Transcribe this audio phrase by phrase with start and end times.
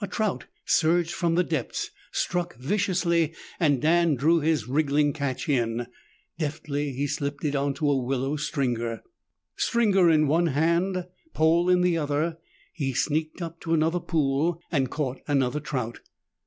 [0.00, 5.88] A trout surged from the depths, struck viciously, and Dan drew his wriggling catch in.
[6.38, 9.02] Deftly he slipped it onto a willow stringer.
[9.56, 12.38] Stringer in one hand, pole in the other,
[12.72, 16.00] he sneaked up to another pool and caught another trout.